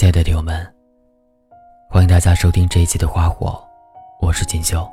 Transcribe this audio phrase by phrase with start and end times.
[0.00, 0.66] 亲爱的听友们，
[1.90, 3.48] 欢迎大家收听这一期的《花火》，
[4.26, 4.90] 我是锦绣。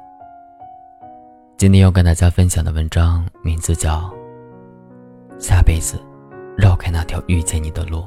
[1.56, 4.02] 今天要跟大家分享的文章名字叫
[5.40, 5.98] 《下辈子
[6.58, 8.00] 绕开那条遇见你的路》。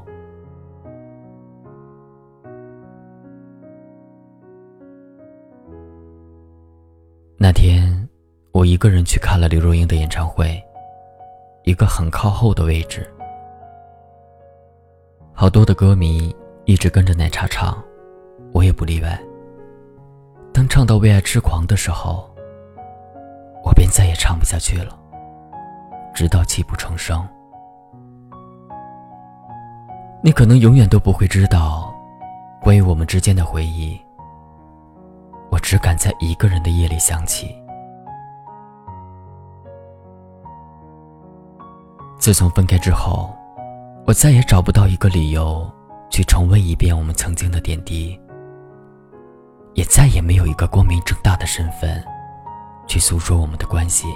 [7.39, 8.07] 那天，
[8.53, 10.63] 我一个人去看了刘若英的演唱会，
[11.65, 13.11] 一个很靠后的位置，
[15.33, 16.37] 好多的歌迷。
[16.65, 17.77] 一直跟着奶茶唱，
[18.53, 19.21] 我也不例外。
[20.53, 22.29] 当唱到《为爱痴狂》的时候，
[23.65, 24.99] 我便再也唱不下去了，
[26.15, 27.27] 直到泣不成声。
[30.23, 31.95] 你可能永远都不会知道，
[32.61, 33.99] 关于我们之间的回忆，
[35.51, 37.57] 我只敢在一个人的夜里想起。
[42.19, 43.35] 自从分开之后，
[44.07, 45.69] 我再也找不到一个理由。
[46.11, 48.21] 去重温一遍我们曾经的点滴，
[49.75, 52.03] 也再也没有一个光明正大的身份，
[52.87, 54.09] 去诉说我们的关系。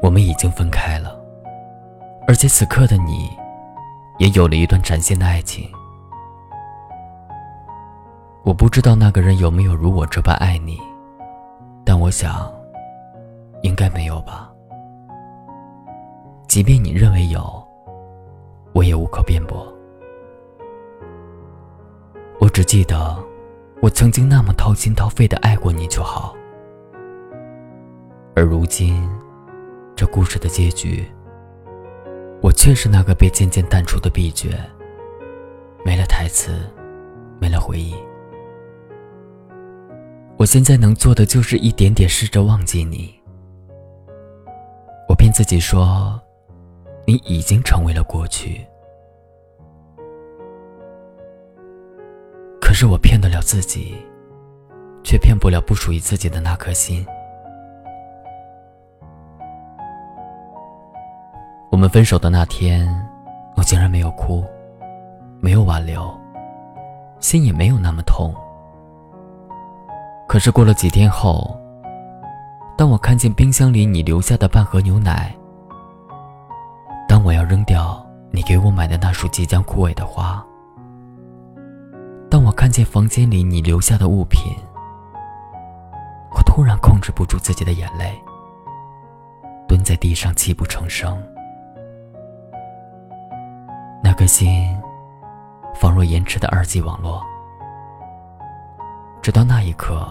[0.00, 1.18] 我们已经分开了，
[2.28, 3.28] 而且此刻的你，
[4.18, 5.68] 也有了一段崭新的爱情。
[8.44, 10.80] 我不知道那个人有没有如我这般爱你，
[11.84, 12.48] 但我想，
[13.62, 14.48] 应该没有吧。
[16.46, 17.55] 即便你认为有。
[18.76, 19.74] 我也无可辩驳。
[22.38, 23.16] 我只记得，
[23.80, 26.36] 我曾经那么掏心掏肺的爱过你就好。
[28.34, 29.08] 而如今，
[29.94, 31.06] 这故事的结局，
[32.42, 34.50] 我却是那个被渐渐淡出的 B 角，
[35.82, 36.52] 没了台词，
[37.40, 37.94] 没了回忆。
[40.36, 43.18] 我现在能做的就是一点点试着忘记你。
[45.08, 46.20] 我骗自己说。
[47.08, 48.66] 你已经成为了过去，
[52.60, 53.94] 可是我骗得了自己，
[55.04, 57.06] 却骗不了不属于自己的那颗心。
[61.70, 62.88] 我们分手的那天，
[63.56, 64.44] 我竟然没有哭，
[65.38, 66.12] 没有挽留，
[67.20, 68.34] 心也没有那么痛。
[70.26, 71.56] 可是过了几天后，
[72.76, 75.32] 当我看见冰箱里你留下的半盒牛奶，
[77.26, 80.40] 我要扔掉你给我买的那束即将枯萎的花，
[82.30, 84.54] 当我看见房间里你留下的物品，
[86.30, 88.16] 我突然控制不住自己的眼泪，
[89.66, 91.20] 蹲在地上泣不成声。
[94.04, 94.80] 那颗心，
[95.74, 97.20] 仿若延迟的二 G 网络，
[99.20, 100.06] 直到那一刻，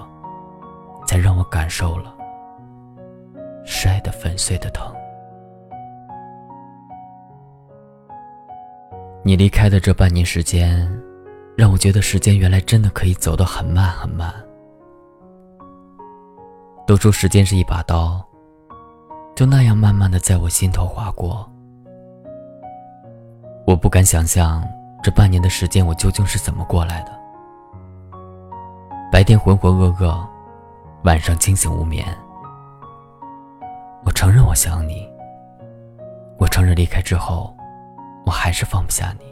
[1.08, 2.14] 才让我感受了
[3.64, 4.94] 摔得粉碎的疼。
[9.28, 10.88] 你离开的这半年时间，
[11.58, 14.31] 让我觉得时间原来真的可以走得很慢很慢。
[16.86, 18.24] 都说时间是一把刀，
[19.36, 21.52] 就那样慢慢的在我心头划过。
[23.66, 24.63] 我不敢想象
[25.02, 27.12] 这半年的时间我究竟是怎么过来的。
[29.12, 30.24] 白天浑浑噩噩，
[31.03, 32.06] 晚上清醒无眠。
[34.03, 35.09] 我承认我想你，
[36.38, 37.55] 我承认离开之后。
[38.25, 39.25] 我还是放不下你。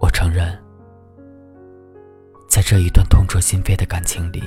[0.00, 0.56] 我承认，
[2.48, 4.42] 在这一段痛彻心扉的感情里，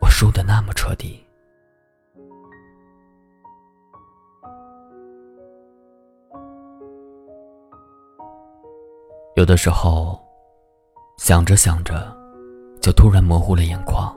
[0.00, 1.26] 我输的那么彻底。
[9.34, 10.20] 有的时候，
[11.16, 12.14] 想着想着，
[12.80, 14.14] 就突然模糊了眼眶，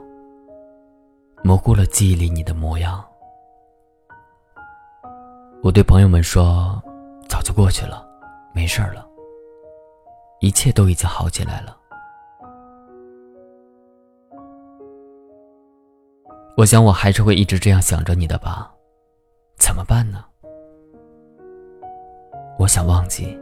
[1.42, 3.04] 模糊了记忆里你的模样。
[5.62, 6.82] 我对朋友们说。
[7.46, 8.04] 就过去了，
[8.52, 9.06] 没事了。
[10.40, 11.76] 一切都已经好起来了。
[16.56, 18.74] 我想我还是会一直这样想着你的吧，
[19.58, 20.24] 怎么办呢？
[22.58, 23.38] 我想忘记，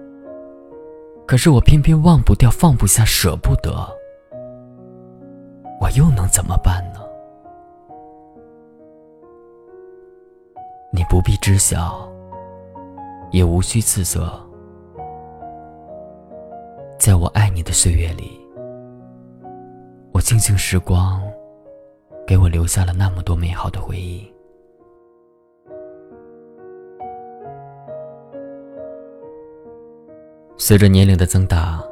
[1.26, 3.72] 可是我偏偏忘不掉，放不下，舍不得。
[5.80, 7.00] 我又能怎么办呢？
[10.92, 12.06] 你不必知晓。
[13.34, 14.32] 也无需自责，
[17.00, 18.40] 在我爱你的岁月里，
[20.12, 21.20] 我庆幸时光，
[22.24, 24.32] 给我留下了那么多美好的回忆。
[30.56, 31.82] 随着年龄的增大，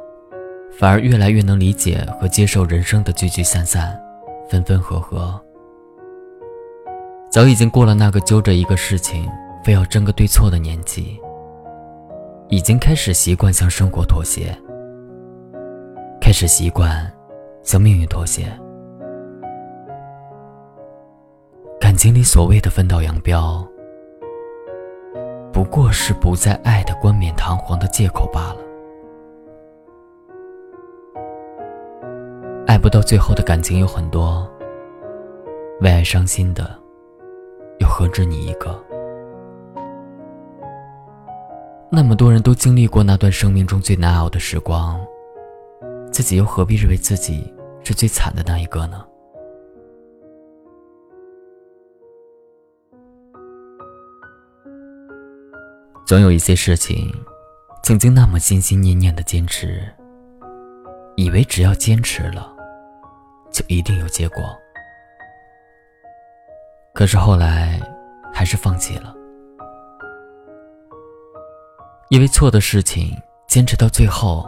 [0.79, 4.01] 反而越来越能理解和接受人生的聚聚散散、
[4.49, 5.37] 分分合合，
[7.29, 9.29] 早已经过了那个揪着一个事情
[9.61, 11.19] 非要争个对错的年纪。
[12.53, 14.55] 已经开始习惯向生活妥协，
[16.21, 17.11] 开始习惯
[17.63, 18.45] 向命运妥协。
[21.81, 23.67] 感情里所谓的分道扬镳，
[25.51, 28.57] 不过是不再爱的冠冕堂皇的借口罢了。
[32.67, 34.47] 爱不到最后的感情有很多，
[35.81, 36.79] 为爱伤心的，
[37.79, 38.79] 又何止你一个？
[41.95, 44.99] 那么多人都经历过那段生命中最难熬的时光，
[46.11, 47.53] 自己又何必认为自己
[47.83, 49.05] 是最惨的那一个呢？
[56.03, 57.13] 总有一些事情，
[57.83, 59.87] 曾经那么心心念念的坚持，
[61.15, 62.51] 以为只要坚持了，
[63.51, 64.43] 就一定有结果，
[66.91, 67.79] 可是后来
[68.33, 69.15] 还是放弃了。
[72.13, 74.47] 因为错的事情坚持到最后，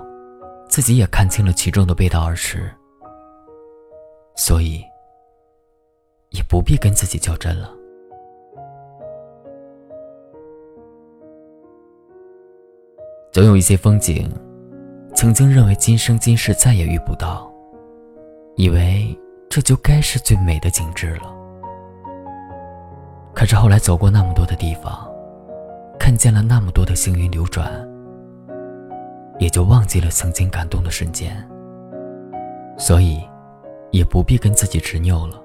[0.70, 2.72] 自己也看清了其中的背道而驰，
[4.36, 4.84] 所以
[6.30, 7.72] 也不必跟自己较真了。
[13.34, 14.32] 总有一些风景，
[15.16, 17.52] 曾经认为今生今世再也遇不到，
[18.58, 19.20] 以为
[19.50, 21.36] 这就该是最美的景致了。
[23.34, 25.05] 可是后来走过那么多的地方。
[26.06, 27.68] 看见了那么多的星云流转，
[29.40, 31.36] 也就忘记了曾经感动的瞬间，
[32.78, 33.20] 所以
[33.90, 35.42] 也不必跟自己执拗了。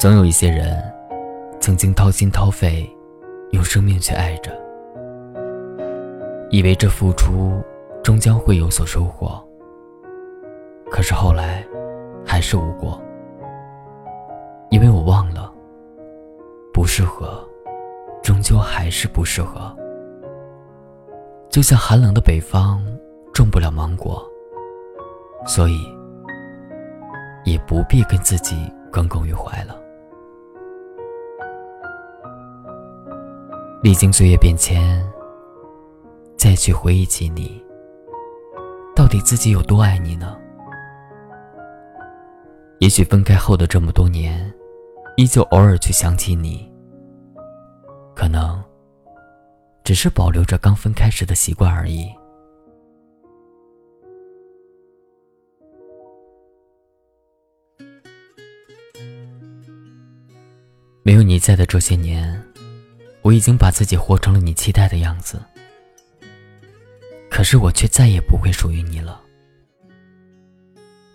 [0.00, 0.82] 总有一些人，
[1.60, 2.90] 曾经掏心掏肺，
[3.52, 4.50] 用生命去爱着，
[6.50, 7.62] 以为这付出
[8.02, 9.40] 终将会有所收获，
[10.90, 11.64] 可是后来
[12.26, 13.00] 还是无果，
[14.70, 15.52] 因为我忘了。
[16.98, 17.46] 适合，
[18.22, 19.70] 终究还是不适合。
[21.50, 22.82] 就像寒冷的北方
[23.34, 24.26] 种不了芒果，
[25.46, 25.86] 所以
[27.44, 29.78] 也不必跟自己耿耿于怀了。
[33.82, 35.06] 历经岁月变迁，
[36.38, 37.62] 再去回忆起你，
[38.94, 40.34] 到底自己有多爱你呢？
[42.78, 44.50] 也许分开后的这么多年。
[45.18, 46.70] 依旧偶尔去想起你，
[48.16, 48.64] 可能
[49.84, 52.10] 只是保留着刚分开时的习惯而已。
[61.02, 62.42] 没有你在的这些年，
[63.20, 65.38] 我已经把自己活成了你期待的样子，
[67.30, 69.22] 可是我却再也不会属于你了。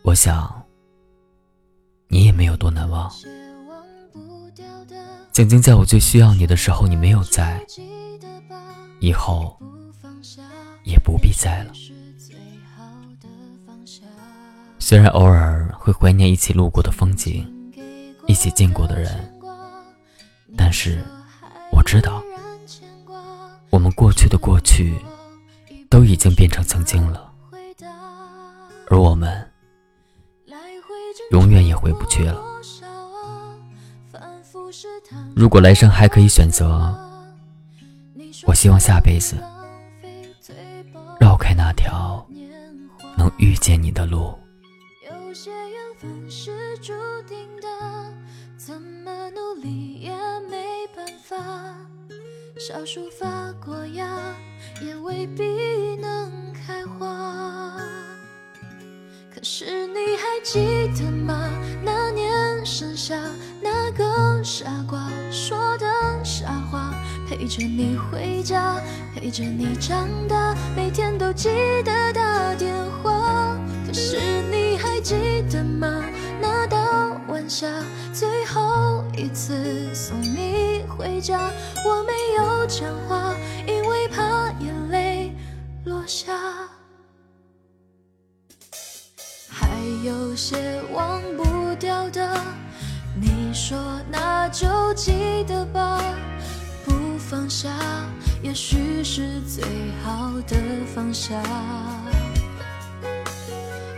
[0.03, 0.63] 我想，
[2.07, 3.11] 你也没有多难忘。
[5.33, 7.65] 曾经在我最需要你的时候，你没有在，
[8.99, 9.57] 以后
[10.83, 11.71] 也不必在了。
[14.77, 17.47] 虽然偶尔会怀念一起路过的风景，
[18.27, 19.33] 一起见过的人，
[20.57, 21.01] 但是
[21.71, 22.21] 我知道，
[23.69, 24.99] 我们过去的过去
[25.89, 27.31] 都已经变成曾经了，
[28.89, 29.49] 而我们
[31.31, 32.50] 永远也回不去了。
[35.35, 36.95] 如果来生还可以选择，
[38.45, 39.35] 我希望下辈子
[41.19, 42.25] 绕开那条
[43.17, 44.33] 能遇见你的路。
[45.07, 46.93] 有些缘分是注
[47.27, 47.67] 定的，
[48.57, 50.11] 怎么努力也
[50.49, 51.37] 没办法。
[52.59, 54.05] 小树发过芽，
[54.81, 57.75] 也未必能开花。
[59.33, 61.49] 可是你还记得吗？
[61.83, 63.15] 那年盛夏。
[63.63, 65.00] 那个傻瓜，
[67.31, 68.75] 陪着你回家，
[69.15, 71.47] 陪着你长大，每天都记
[71.81, 73.57] 得打电话。
[73.87, 74.19] 可是
[74.51, 76.03] 你还记得吗？
[76.41, 76.77] 那道
[77.29, 77.67] 晚霞，
[78.11, 81.39] 最后一次送你回家，
[81.85, 83.33] 我没有讲话，
[83.65, 85.33] 因为怕眼泪
[85.85, 86.33] 落下。
[89.47, 89.69] 还
[90.03, 92.37] 有些忘不掉的。
[93.15, 93.77] 你说
[94.09, 96.01] 那就记得吧，
[97.31, 97.69] 放下
[98.43, 99.63] 也许是最
[100.03, 100.57] 好的
[100.93, 101.33] 放下。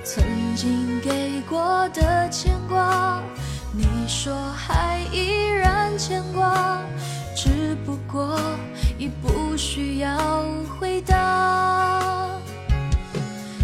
[0.04, 0.24] 曾
[0.56, 3.20] 经给过的牵挂，
[3.72, 6.80] 你说还依然牵挂，
[7.36, 8.40] 只不过
[9.00, 10.46] 已不需要
[10.80, 12.30] 回答。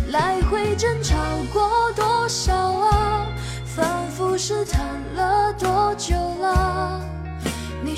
[0.07, 1.15] 来回争吵
[1.53, 3.27] 过多少啊？
[3.67, 4.83] 反复试探
[5.13, 7.05] 了多久了？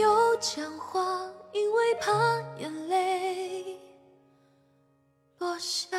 [0.00, 2.10] 没有讲话，因为怕
[2.56, 3.78] 眼泪
[5.36, 5.90] 落下。